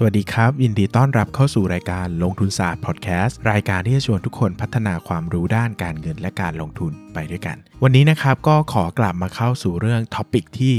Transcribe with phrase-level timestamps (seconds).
[0.00, 10.74] สวัสดีครับ ยินดีต้อนรับเข้าสู่รายการลงทุนศาสตร์พอดแคสต์รายการที่จะชวนทุกคนพัฒนาความรู้ด้านการเงินและการลงทุนไปด้วยกัน วันนี้นะครับก็ขอกลับมาเข้าสู่เรื่อง topic ที่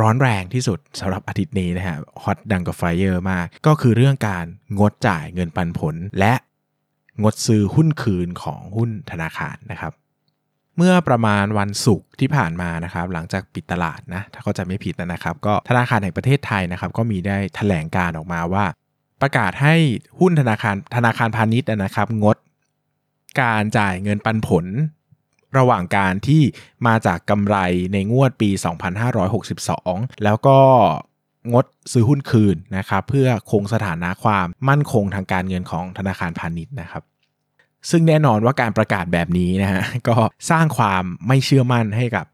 [0.00, 4.46] ร้อนแรงที่สุดสำหรับอาทิตย์นี้นะฮะ hot ดั่งกับ fire มาก ก็คือเรื่องการ
[4.78, 6.34] งดจ่ายเงินปันผล และ
[7.22, 9.92] งดซื้อหุ้นคืนของหุ้นธนาคารนะครับ
[10.82, 18.64] เมื่อประมาณวันศุกร์ที่ผ่านมานะครับหลังจากปิดตลาดนะถ้าเข้าใจไม่ผิดนะครับ ก็ธนาคารแห่งประเทศไทยนะครับก็มีได้แถลงการออกมาว่า
[19.22, 19.74] ประกาศให้
[20.20, 22.36] หุ้นธนาคารธนาคารพาณิชย์นะครับ งด
[23.42, 24.66] การจ่ายเงินปันผล
[25.58, 26.42] ระหว่างการที่
[26.86, 27.56] มาจากกำไร
[27.92, 28.50] ในงวดปี
[29.36, 30.58] 2562 แล้วก็
[31.52, 37.02] งดซื้อหุ้นคืนนะครับเพื่อคงสถานะความมั่นคงทางการเงินของธนาคารพาณิชย์นะครับ
[37.90, 40.16] ซึ่งแน่นอนว่าการประกาศแบบนี้นะฮะก็
[40.50, 42.26] สร้างความไม่เชื่อมั่นให้กับ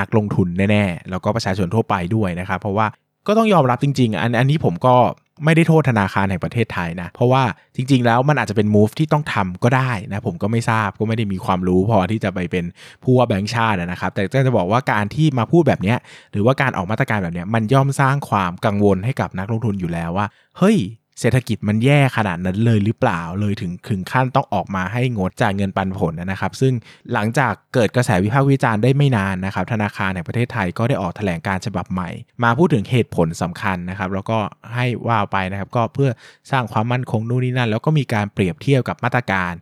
[0.00, 2.86] นักลงทุนแน่ๆ แล้วก็ประชาชนทั่วไปด้วยนะครับ เพราะว่า
[3.26, 4.96] ก็ต้องยอมรับจริง ๆ อันอันนี้ผมก็
[5.44, 7.42] ไม่ได้โทษธนาคารแห่งประเทศไทยนะ เพราะว่า
[7.76, 12.64] จริง ๆ แล้วมันอาจจะเป็น move ที่ต้องทำก็ได้นะ ผมก็ไม่ทราบก็ไม่ได้มีความรู้พอที่จะไปเป็น
[13.02, 15.94] ผู้ว่าแบงค์ชาตินะครับ แต่จะบอกว่าการที่มาพูดแบบนี้
[16.32, 20.26] หรือว่าการออกมาตรการแบบนี้มันย่อมสร้างความกังวลให้กับนักลงทุนอยู่แล้วว่า
[20.58, 20.76] เฮ้ย
[21.20, 26.72] เศรษฐกิจมันแย่ขนาดนั้นเลยหรือเปล่าเลยถึงถึงขั้นต้องออกมาให้งดจ่ายเงินปันผลนะครับ ซึ่ง
[27.12, 32.10] หลังจากเกิดกระแสวิพากษ์วิจารณ์ได้ไม่นานนะครับ ธนาคารแห่งประเทศไทยก็ได้ออกแถลงการฉบับใหม่
[32.42, 34.38] มาพูดถึงเหตุผลสำคัญนะครับ แล้วก็
[34.74, 36.10] ให้ว่าไปนะครับ ก็เพื่อ
[36.50, 39.52] สร้างความมั่นคงนู่นนี่นั่น แล้วก็มีการเปรียบเทียบกับมาตรการ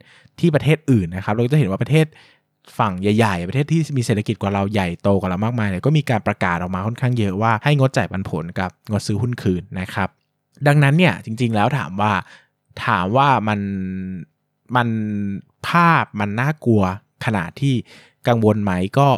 [0.40, 2.06] ที่ประเทศอื่นนะครับ เราจะเห็นว่าประเทศ
[2.78, 10.08] ฝั่งใหญ่ๆ ประเทศที่มีเศรษฐกิจกว่าเราใหญ่โตกว่าเรามากมายเนี่ยก็มีการประกาศออกมาค่อนข้างเยอะว่าให้งดจ่ายปันผลกับงดซื้อหุ้นคืนนะครับ
[10.66, 12.12] ดังนั้นเนี่ยจริง ๆ แล้วถามว่า
[12.86, 13.60] ถามว่ามัน
[14.76, 14.88] มัน
[15.68, 16.82] ภาพมันน่ากลัว
[17.24, 17.74] ขนาดที่
[18.28, 19.08] กังวลไหมก็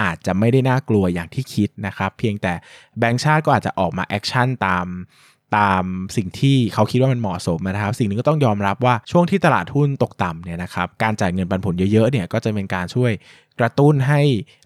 [0.00, 2.52] อาจจะไม่ได้น่ากลัวอย่างที่คิดนะครับ เพียงแต่
[2.98, 4.86] แบงค์ชาติก็อาจจะออกมา action ตาม
[5.56, 5.84] ตาม
[6.16, 13.12] สิ่งที่เขาคิดว่ามันเหมาะสมนะครับ สิ่งนึงก็ต้องยอมรับว่าช่วงที่ตลาดหุ้นตกต่ำเนี่ยนะครับการจ่ายเงินปันผลเยอะๆเนี่ยก็จะเป็นการช่วย
[13.60, 14.20] กระตุ้นให้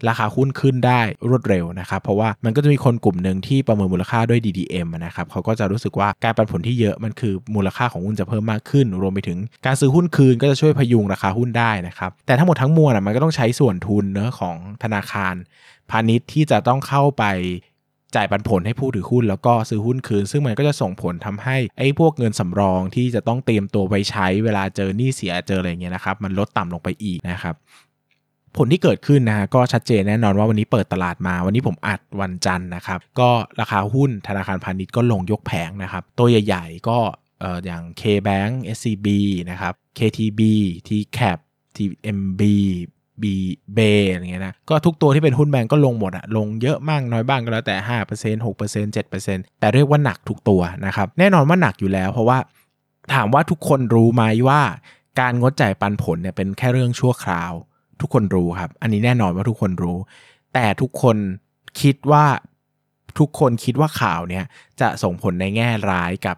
[0.07, 15.35] ราคาหุ้นขึ้นได้รวดเร็วนะครับ เพราะว่ามันก็จะมีคนกลุ่มหนึ่งที่ประเมินมูลค่าด้วย DDM นะครับเขาก็จะรู้สึกว่าการปันผลที่เยอะมันคือมูลค่าของหุ้นจะเพิ่มมากขึ้น รวมไปถึงการซื้อหุ้นคืนก็จะช่วยพยุงราคาหุ้นได้นะครับ แต่ทั้งหมดทั้งมวลมันก็ต้องใช้ส่วนทุนเนื้อของธนาคาร
[15.89, 17.23] พาณิชย์ที่จะต้องเข้าไป
[18.15, 27.55] จ่ายปันผลให้ผู้ถือหุ้นแล้วก็ซื้อหุ้นคืน ซึ่งมันก็จะส่งผลทำให้ไอ้พวกเงินสำรองที่จะต้องเตรียมตัวไปใช้เวลาเจอหนี้เสียเจออะไรเงี้ยนะครับมันลดต่ำลงไปอีกนะครับ
[28.57, 33.29] ผลที่เกิดขึ้นนะก็ชัดเจนแน่นอนว่าวันนี้เปิดตลาดมา วันนี้ผมอัดวันจันทร์นะครับก็
[33.59, 36.99] ราคาหุ้นธนาคารพาณิชย์ก็ลงยกแผงนะครับตัวใหญ่ ๆ ก็
[37.65, 39.07] อย่าง K-Bank SCB
[39.51, 40.41] นะครับ KTB
[40.87, 41.39] TCAP
[41.77, 42.41] TMB
[43.21, 43.35] บี
[43.75, 43.79] เบ
[44.11, 47.75] อะไรเงี้ยนะก็ทุกตัวที่เป็นหุ้นแบงก์ก็ลงหมดอะลงเยอะมากน้อยบ้างก็แล้วแต่
[48.07, 52.37] 5% 6% 7%แต่เรียกว่าหนักทุกตัวนะครับแน่นอนว่าหนักอยู่แล้ว เพราะว่า
[53.13, 54.61] ถามว่าทุกคนรู้ไหมว่า
[55.19, 57.53] การงดจ่ายปันผลเนี่ยเป็นแค่เรื่องชั่วคราว
[58.01, 59.97] ทุกคนรู้ครับ อันนี้แน่นอนว่าทุกคนรู้
[60.53, 61.17] แต่ทุกคน
[61.81, 62.25] คิดว่า
[63.19, 64.45] ทุกคนคิดว่าข่าวเนี่ย
[64.81, 66.37] จะส่งผลในแง่ร้ายกับ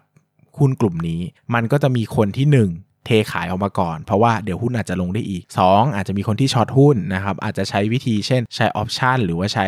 [0.58, 1.20] หุ้นกลุ่มนี้
[1.54, 9.66] มันก็จะมีคนที่ 1 เทขายออกมาก่อน เพราะว่าเดี๋ยวหุ้นอาจจะลงได้อีก 2 อาจจะมีคนที่ช็อตหุ้นนะครับอาจจะใช้วิธีเช่นใช้ออปชันหรือว่าใช้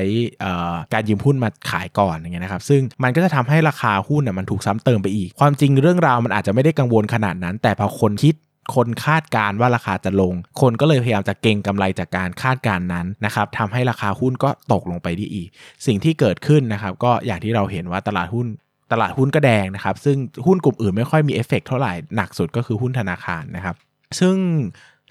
[0.93, 8.37] การยืมหุ้นมาขายก่อนอย่างเงี้ยนะครับซึ่งมันก็จะทำให้ราคาหุ้นมันถูกซ้ำเติมไปอีก ความจริงเรื่องราวมันอาจจะไม่ได้กังวลขนาดนั้น แต่พอคนคิด
[8.75, 15.49] คนคาดการว่าราคาจะลง คนก็เลยพยายามจะเก็งกำไรจากการคาดการนั้นนะครับทำให้ราคาหุ้นก็ตกลงไปได้อีก
[15.87, 18.47] สิ่งที่เกิดขึ้นนะครับ ก็อย่างที่เราเห็นว่าตลาดหุ้น
[18.93, 20.17] ตลาดหุ้นก็แดงนะครับ ซึ่ง
[20.47, 23.77] หุ้นกลุ่มอื่นไม่ค่อยมีเอฟเฟกเท่าไหร่หนักสุดก็คือหุ้นธนาคารนะครับ
[24.21, 24.37] ซึ่ง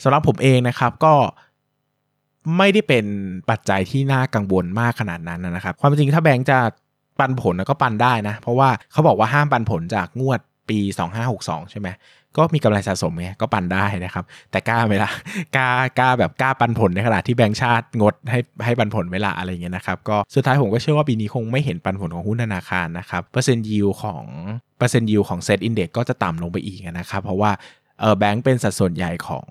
[0.03, 1.13] สำหรับผมเองนะครับก็
[2.57, 3.05] ไม่ได้เป็น
[3.49, 6.59] ปัจจัยที่น่ากังวลมากขนาดนั้นนะครับ ความจริงถ้าแบงก์จะ
[7.19, 10.39] ปันผลก็ปันได้นะ เพราะว่าเขาบอกว่าห้ามปันผลจากงวด
[10.71, 10.79] ปี
[11.25, 11.89] 2562 ใช่ไหม
[12.37, 15.11] ก็มีกำไรสะสมไงก็ปันได้นะครับ แต่กล้าไหมล่ะ
[15.55, 15.69] กล้า
[15.99, 24.23] กล้าแบบกล้าปันผลในขณะที่แบงก์ชาติงดให้ให้ปันผลเวลาอะไรเงี้ยนะครับก็สุดท้ายผมก็เชื่อว่าปีนี้คงไม่เห็นปันผลของหุ้นธนาคารนะครับเปอร์เซ็นต์ยิวของ
[24.77, 27.51] เปอร์เซ็นต์ยิวของ SET Index ก็จะต่ำลงไปอีกนะครับเพราะว่า
[27.99, 29.47] เออแบงก์เป็นสัดส่วนใหญ่ของ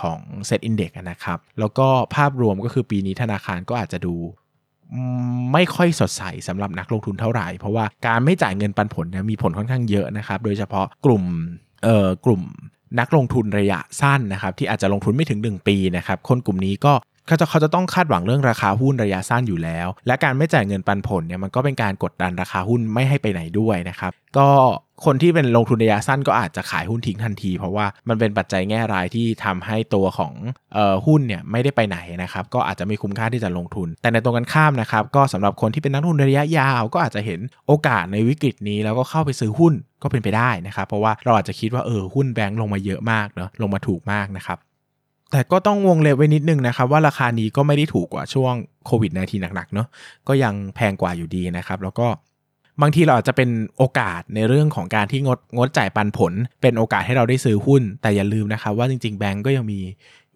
[0.00, 4.14] ของ SET Index นะครับแล้วก็ภาพรวมก็คือปีนี้ธนาคารก็อาจจะดู
[5.52, 11.22] ไม่ค่อยสดใสสำหรับนักลงทุนเท่าไหร่ เพราะว่าการไม่จ่ายเงินปันผลเนี่ยมีผลค่อนข้างเยอะนะครับ โดยเฉพาะกลุ่ม
[11.84, 12.42] เอ่อกลุ่ม
[13.00, 16.92] นักลงทุนระยะสั้นนะครับที่อาจจะลงทุนไม่ถึง 1 ปีนะครับคนกลุ่มนี้ก็
[17.28, 24.48] เขาจะเขาจะต้องคาดหวังเรื่องราคาหุ้นระยะสั้นอยู่แล้ว และการไม่จ่ายเงินปันผลเนี่ยมันก็เป็นการกดดันราคาหุ้นไม่ให้ไปไหนด้วยนะครับ ก็
[25.04, 30.32] คนที่เป็นลงทุนระยะสั้นก็อาจจะขายหุ้นทิ้งทันที เพราะว่ามันเป็นปัจจัยแง่รายที่ทำให้ตัวของ
[30.76, 44.58] ออหุ้นเนี่ยไม่ได้ไปไหนนะครับก็อาจจะไม่คุ้มค่าที่จะลงทุน แต่ในตรงกันข้ามนะครับก็สำหรับคนที่เป็นนักลงทุนระยะยาว ก็อาจจะเห็นโอกาสในวิกฤตนี้แล้วก็เข้าไปซื้อหุ้นก็เป็นไปได้นะครับเพราะว่าเราอาจจะคิดว่าเออหุ้นแบงก์ลงมาเยอะมากเนาะลงมาถูกมากนะครับ
[45.32, 48.54] แต่ก็ต้องวงเล็บไว้นิดนึงนะครับ ว่าราคานี้ก็ไม่ได้ถูกกว่าช่วง
[48.86, 49.88] โควิด -19 หนักๆเนาะ
[50.28, 52.06] ก็ยังแพงกว่าอยู่ดีนะครับ แล้วก็
[52.82, 59.80] บางทีเราอาจจะเป็นโอกาสในเรื่องของการที่งดงดจ่ายปันผล เป็นโอกาสให้เราได้ซื้อหุ้น แต่อย่าลืมนะครับว่าจริงๆ แบงก์ก็ยังมี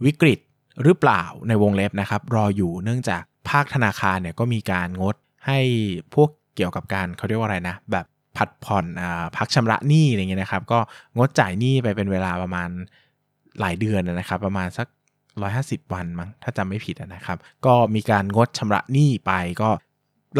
[0.04, 0.38] วิกฤต
[0.82, 5.16] หรือเปล่าในวงเล็บนะครับ รออยู่เนื่องจากภาคธนาคารเนี่ยก็มีการงด
[5.46, 5.58] ให้
[6.14, 8.06] พวกเกี่ยวกับการเขาเรียกว่าอะไรนะ แบบ
[8.36, 10.78] ผัดผ่อนอ่าพักชำระหนี้อะไรเงี้ยนะครับ ก็
[11.16, 12.68] งดจ่ายหนี้ไปเป็นเวลาประมาณ
[13.60, 14.86] หลายเดือนนะครับ ประมาณสัก
[15.40, 19.32] 150 วันมั้งถ้าจำไม่ผิดนะครับ ก็มีการงดชำระหนี้ไป
[19.62, 19.70] ก็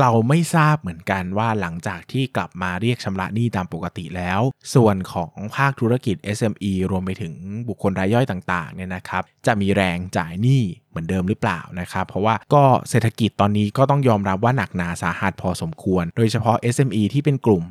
[0.00, 4.41] เราไม่ทราบเหมือนกันว่าหลังจากที่กลับมาเรียกชำระหนี้ตามปกติแล้ว
[4.75, 7.35] ส่วนของภาคธุรกิจ SME รวมไปถึง
[7.69, 17.64] บุคคลรายย่อยต่างๆเนี่ยนะครับ จะมีแรงจ่ายหนี้เหมือนเดิมหรือเปล่านะครับ เพราะว่าก็เศรษฐกิจตอนนี้ก็ต้องยอมรับว่าหนักหนาสาหัสพอสมควร โดยเฉพาะ SME ที่เป็นกลุ่ม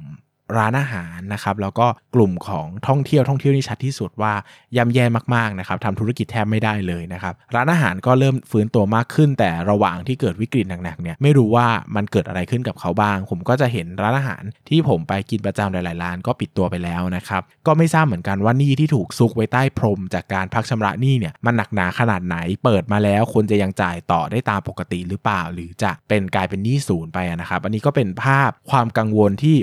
[0.57, 4.33] ร้านอาหารนะครับแล้วก็กลุ่มของท่องเที่ยวท่องเที่ยวนี่ชัดที่สุดว่า
[4.77, 5.05] ย่ำแย่
[5.35, 29.57] มากๆนะครับทำธุรกิจแทบไม่ได้เลยนะครับร้านอาหารก็เริ่มฟื้นตัวมากขึ้น แต่ระหว่างที่เกิดวิกฤตหนักๆเนี่ยไม่รู้ว่ามันเกิดอะไรขึ้นกับเขาบ้าง ผมก็จะเห็นร้านอาหารที่ผมไปกินประจำหลายๆร้านก็ปิดตัวไปแล้วนะครับก็ไม่ทราบเหมือนกันว่านี่ที่ถูกซุกไว้ใต้พรม จากการพักชำระหนี้เนี่ยมันหนักหนาขนาดไหน เปิดมาแล้วคนจะยังจ่ายต่อได้ตามปกติหรือเปล่า หรือจะเป็นกลายเป็นหนี้ศูนย์ไปนะครับอันนี้ก็เป็นภาพความกังวลที่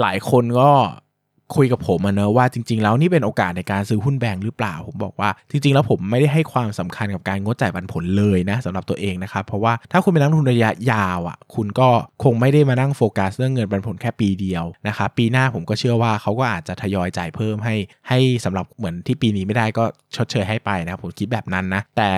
[0.00, 0.70] หลายคนก็
[1.56, 11.88] คุยกับผมมาเนอะว่าจริง ๆ แล้วนี่เป็นโอกาสในการซื้อหุ้นแบงค์หรือเปล่า ผมบอกว่าจริง ๆ แล้วผมไม่ได้ให้ความสำคัญกับการงดจ่ายปันผลเลยนะสำหรับตัวเองนะครับเพราะว่าถ้าคุณเป็นนักลงทุนระยะยาวอะคุณก็
[12.24, 17.76] คงไม่ได้มานั่งโฟกัสเรื่องเงินปันผลแค่ปีเดียวนะครับปีหน้าผมก็เชื่อว่าเขาก็อาจจะทยอยจ่ายเพิ่มให้
[18.08, 19.84] ให้สำหรับเหมือนที่ปีนี้ไม่ได้ก็
[20.16, 22.10] ชดเชยให้ไปนะผมคิดแบบนั้นนะแต่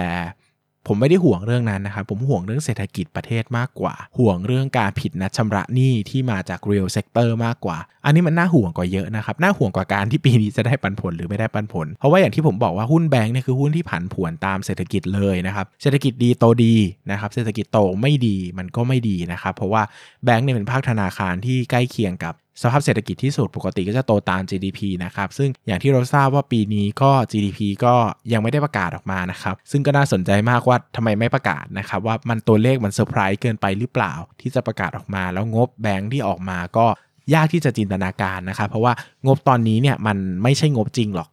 [0.88, 16.75] ผมไม่ได้ห่วงเรื่องนั้นนะครับผมห่วงเรื่องเศรษฐกิจประเทศมากกว่า ห่วงเรื่องการผิดนัดชำระหนี้ที่มาจาก real sector มากกว่า อันนี้มันน่าห่วงกว่าเยอะนะครับน่าห่วงกว่าการที่ปีนี้จะได้ปันผลหรือไม่ได้ปันผล เพราะว่าอย่างที่ผมบอกว่าหุ้นแบงค์เนี่ยคือหุ้นที่ผันผวนตามเศรษฐกิจเลยนะครับเศรษฐกิจดีโตดี
[17.11, 19.83] นะครับเศรษฐกิจโตไม่ดีมันก็ไม่ดีนะครับเพราะว่า
[20.25, 27.94] แบงค์เนี่ยเป็นภาคธนาคารที่ใกล้เคียงกับ สภาพเศรษฐกิจที่สุดปกติก็จะโตตาม GDP นะครับ ซึ่งอย่างที่เราทราบว่าปีนี้ก็ GDP ก็
[28.32, 36.87] ยังไม่ได้ประกาศออกมานะครับ ซึ่งก็น่าสนใจมากว่าทำไมไม่ประกาศนะครับ ว่ามันตัวเลขมันเซอร์ไพรส์เกินไปหรือเปล่า ที่จะประกาศออกมา แล้วงบแบงค์ที่ออกมาก็
[37.35, 38.93] ยากที่จะจินตนาการนะครับ เพราะว่า
[39.26, 41.29] งบตอนนี้เนี่ยมันไม่ใช่งบจริงหรอก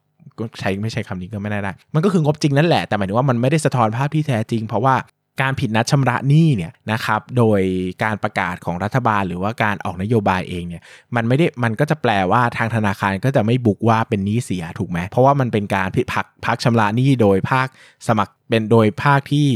[0.60, 4.96] ใช้ไม่ใช่คำนี้ก็ไม่ได้ได้ มันก็คืองบจริงนั่นแหละ แต่หมายถึงว่ามันไม่ได้สะท้อนภาพที่แท้จริง เพราะว่า
[5.42, 7.62] การผิดนัดชำระหนี้เนี่ยนะครับโดย
[8.04, 10.82] การประกาศของรัฐบาลหรือว่าการออกนโยบายเองเนี่ย
[11.16, 17.68] มันไม่ได้มันก็จะแปลว่าทางธนาคารก็จะไม่บุกว่าเป็นหนี้เสียถูกไหมเพราะว่ามันเป็นการผิดพักพักชำระหนี้โดยภาค
[18.08, 19.48] สมัครเป็นโดยภาคที่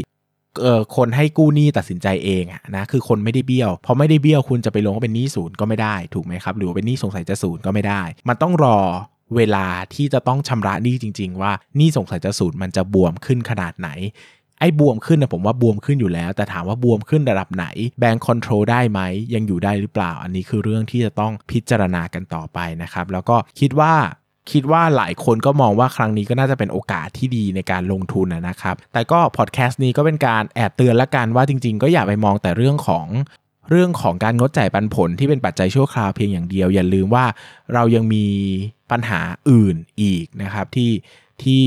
[0.62, 2.44] เออคนให้กู้หนี้ตัดสินใจเอง
[2.76, 8.80] นะคือคนไม่ได้เบี้ยวพอไม่ได้เบี้ยวคุณจะไปลงว่าเป็นหนี้ศูนย์ก็ไม่ได้ถูกไหมครับหรือว่าเป็นหนี้สงสัยจะศูนย์ก็ไม่ได้ มันต้องรอ
[9.36, 13.90] เวลาที่จะต้องชำระหนี้จริง ๆ ว่าหนี้สงสัยจะศูนย์มันจะบวมขึ้นขนาดไหน
[14.60, 17.66] ไอ้บวมขึ้นนะผมว่าบวมขึ้นอยู่แล้ว แต่ถามว่าบวมขึ้นระดับไหน
[18.00, 19.02] แบงค์ control ได้ไหม
[19.34, 23.94] ยังอยู่ได้หรือเปล่า อันนี้คือเรื่องที่จะต้องพิจารณากันต่อไปนะครับ แล้วก็คิดว่า
[24.52, 33.08] คิดว่าหลายคนก็มองว่าครั้งนี้ก็น่าจะเป็นโอกาสที่ดีในการลงทุนนะครับ แต่ก็พอดแคสต์นี้ก็เป็นการแอบเตือนละกันว่าจริง ๆ ก็อย่าไปมองแต่เรื่องของ
[33.70, 37.26] เรื่องของการงดจ่ายปันผลที่เป็นปัจจัยชั่วคราวเพียงอย่างเดียว อย่าลืมว่า
[37.74, 38.26] เรายังมี
[38.92, 40.92] ปัญหาอื่นอีกนะครับที่
[41.44, 41.64] ที่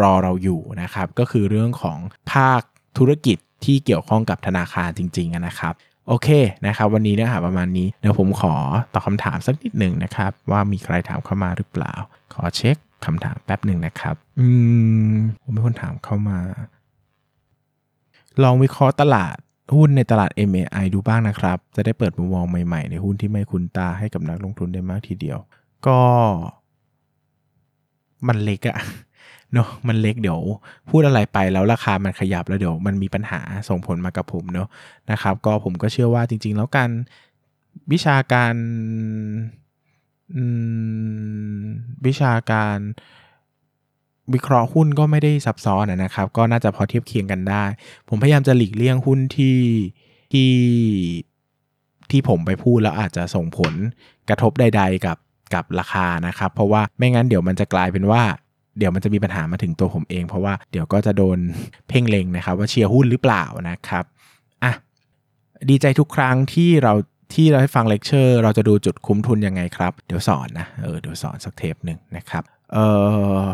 [0.00, 1.98] รอเราอยู่นะครับ ก็คือเรื่องของ
[2.32, 2.60] ภาค
[2.98, 5.74] ธุรกิจที่เกี่ยวข้องกับธนาคารจริง ๆ นะครับ
[6.08, 6.28] โอเค
[6.66, 8.54] นะครับ วันนี้เนื้อหาประมาณนี้ เดี๋ยวผมขอ
[8.92, 11.92] ตอบคำถามสักนิดหนึ่งนะครับ ว่ามีใครถามเข้ามาหรือเปล่า
[12.32, 14.48] ขอเช็คคำถามแป๊บหนึ่งนะครับ อื
[15.12, 16.38] มผมมีคนถามเข้ามา
[18.42, 19.36] ลองวิเคราะห์ตลาด
[19.74, 25.38] หุ้นในตลาด MAI ดูบ้างนะครับ จะได้เปิดมุมมองใหม่ๆ ในหุ้นที่ไม่คุ้นตาให้กับนักลงทุนได้มากทีเดียว
[25.86, 26.00] ก็
[28.26, 28.78] มันเล็กอะ
[29.54, 30.40] เนาะมันเล็กเดี๋ยว
[30.90, 34.68] พูดอะไรไปแล้วราคามันขยับแล้วเดี๋ยวมันมีปัญหาส่งผลมากับผมเนาะ
[35.10, 36.90] นะครับ ก็ผมก็เชื่อว่าจริง ๆ แล้วการ
[37.92, 38.54] วิชาการ
[42.06, 42.78] วิชาการ
[44.34, 47.64] วิเคราะห์หุ้นก็ไม่ได้ซับซ้อนนะครับ ก็น่าจะพอเทียบเคียงกันได้
[48.08, 49.58] ผมพยายามจะหลีกเลี่ยงหุ้นที่
[50.32, 50.52] ที่
[52.10, 53.74] ที่ผมไปพูดแล้วอาจจะส่งผล
[54.28, 55.18] กระทบใด ๆ กับ
[55.54, 58.22] กับราคานะครับ เพราะว่าไม่งั้นเดี๋ยวมันจะกลายเป็นว่า
[58.80, 61.38] เดี๋ยวมันจะมีปัญหามาถึงตัวผมเอง เพราะว่าเดี๋ยวก็จะโดน
[61.88, 64.04] เพ่งเล็งนะครับ ว่าเชียร์หุ้นหรือเปล่านะครับ
[64.64, 64.72] อะ
[65.70, 66.94] ดีใจทุกครั้งที่เรา
[67.34, 72.78] ที่เราให้ฟังเลคเชอร์เราจะดูจุดคุ้มทุนยังไงครับ เดี๋ยวสอนนะเออเดี๋ยวสอนสักเทปหนึ่งนะครับเอ
[73.42, 73.44] อ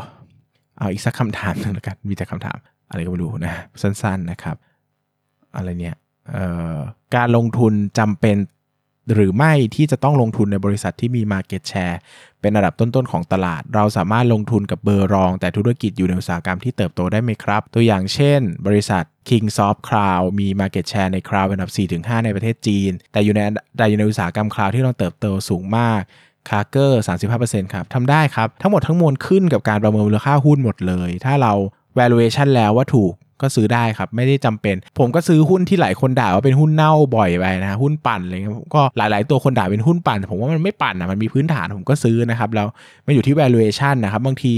[0.79, 2.57] เอาอีกสักคำถามหนึ่งแล้วกันมีแต่คำถาม
[2.91, 4.57] อะไรก็ไม่รู้นะ สั้นๆนะครับ
[5.57, 5.97] อะไรเนี่ย
[7.15, 8.37] การลงทุนจำเป็น
[9.15, 11.97] หรือไม่ที่จะต้องลงทุนในบริษัทที่มี Market Share
[12.41, 21.73] เป็นระดับต้นๆของตลาด เราสามารถลงทุนกับเบอร์รอง แต่ธุรกิจอยู่ในอุตสาหกรรมที่เติบโตได้ไหมครับ ตัวอย่างเช่น บริษัท Kingsoft Cloud มี Market Share ใน Cloud เป็นอันดับ
[22.05, 23.41] 4-5 ในประเทศจีน แต่อยู่ใน
[23.77, 26.03] แต่อยู่ในอุตสาหกรรม Cloud ที่ต้องเติบโตสูงมาก
[26.49, 27.03] คาร์เกอร์
[27.37, 31.53] 35%ครับทำได้ครับ ทั้งหมดทั้งมวลขึ้นกับการประเมินมูลค่าหุ้นหมดเลย ถ้าเรา
[31.99, 33.13] valuation แล้วว่าถูก
[33.43, 42.67] ก็ซื้อได้ครับ ไม่ได้จำเป็น ผมก็ซื้อหุ้นที่หลายคนด่าว่าเป็นหุ้นเน่าบ่อยไปนะหุ้นปั่นอะไรเงี้ยก็หลาย ๆ ตัวคนด่าเป็นหุ้นปั่น ผมว่ามันไม่ปั่นนะมันมีพื้นฐานผมก็ซื้อนะครับแล้ว
[43.07, 44.55] มันอยู่ที่ valuation นะครับบางที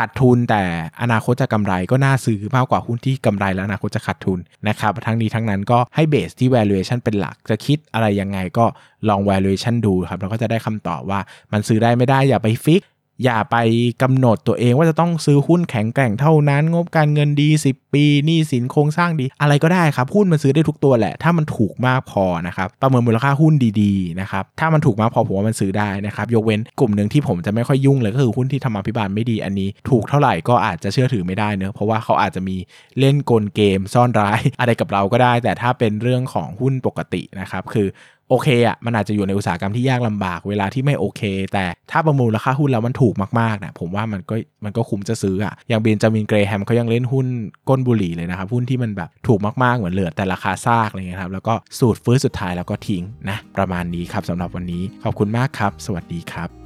[0.00, 0.62] ขาดทุนแต่
[1.02, 8.64] อนาคตจะกำไรก็น่าซื้อมากกว่าหุ้นที่กำไรแล้วอนาคตจะขาดทุนนะครับทั้งนี้ทั้งนั้นก็ให้ base ที่ valuation เป็นหลัก จะคิดอะไรยังไงก็
[9.08, 11.20] ลอง valuation ดูครับแล้วก็จะได้คำตอบว่า
[11.52, 12.82] มันซื้อได้ไม่ได้อย่าไปฟิก
[13.24, 13.56] อย่าไป
[14.02, 32.56] กำหนดตัวเองว่าจะต้องซื้อหุ้นแข็งแกร่งเท่านั้น งบการเงินดี 10 ปีหนี้สินโครงสร้างดี อะไรก็ได้ครับ หุ้นมันซื้อได้ทุกตัวแหละ ถ้ามันถูกมากพอนะครับประเมินมูลค่าหุ้นดีๆนะครับถ้ามันถูกมากพอผมว่ามันซื้อได้นะครับยกเว้นกลุ่มหนึ่งที่ผมจะไม่ค่อยยุ่งเลยก็คือหุ้นที่ธรรมาภิบาลไม่ดีอันนี้ ถูกเท่าไหร่ก็อาจจะเชื่อถือไม่ได้เนอะเพราะว่าเขาอาจจะมี
[32.98, 37.88] เล่นกลเกมซ่อนร้าย อะไรกับเราก็ได้ แต่ถ้าเป็นเรื่องของหุ้นปกตินะครับคือ
[38.30, 47.26] โอเคอะมันอาจจะอยู่ในอุตสาหกรรมที่ยากลำบากเวลาที่ไม่โอเค แต่ถ้าประมูลราคาหุ้นแล้วมันถูกมากๆนะผมว่ามันก็มันก็คุ้มจะซื้ออะอย่างเบนจามินเกรแฮมเขายังเล่นหุ้น
[47.68, 56.65] ก้นบุหรี่เลยนะครับหุ้นที่มันแบบถูกมากๆเหมือนเหลือแต่ราคาซากอะไรเงี้ยครับแล้วก็สูตรฟื้นสุดท้ายแล้วก็ทิ้งนะประมาณนี้ครับสำหรับวันนี้ขอบคุณมากครับ สวัสดีครับ